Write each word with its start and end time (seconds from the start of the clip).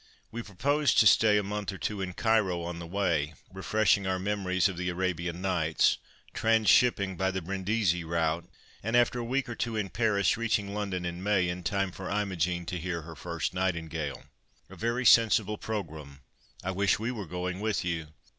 "We 0.31 0.41
propose 0.41 0.95
to 0.95 1.05
stay 1.05 1.37
a 1.37 1.43
month 1.43 1.71
or 1.71 1.77
two 1.77 2.01
in 2.01 2.13
Cairo 2.13 2.63
on 2.63 2.79
the 2.79 2.87
way, 2.87 3.35
refreshing 3.53 4.07
our 4.07 4.17
memories 4.17 4.67
of 4.67 4.75
the 4.75 4.89
Arabian 4.89 5.43
Nights; 5.43 5.99
trans 6.33 6.71
shipping 6.71 7.15
by 7.15 7.29
the 7.29 7.39
Brindisi 7.39 8.03
route, 8.03 8.49
and 8.81 8.97
after 8.97 9.19
a 9.19 9.23
week 9.23 9.47
or 9.47 9.53
two 9.53 9.75
in 9.75 9.89
Paris, 9.91 10.37
reaching 10.37 10.73
London 10.73 11.05
in 11.05 11.21
May, 11.21 11.47
in 11.47 11.61
time 11.61 11.91
for 11.91 12.09
Imogen 12.09 12.65
to 12.65 12.79
hear 12.79 13.03
her 13.03 13.15
first 13.15 13.53
nightingale." 13.53 14.23
"A 14.71 14.75
very 14.75 15.05
sensible 15.05 15.59
programme, 15.59 16.21
I 16.63 16.71
wish 16.71 16.97
we 16.97 17.11
were 17.11 17.27
going 17.27 17.59
with 17.59 17.85
you. 17.85 18.07